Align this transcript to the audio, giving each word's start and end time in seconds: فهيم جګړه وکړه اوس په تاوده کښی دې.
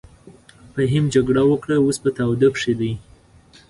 فهيم 0.73 1.03
جګړه 1.15 1.43
وکړه 1.47 1.75
اوس 1.79 1.97
په 2.03 2.09
تاوده 2.17 2.47
کښی 2.53 2.73
دې. 2.79 2.91